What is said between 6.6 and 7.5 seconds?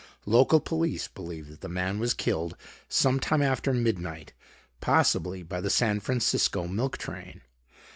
milk train.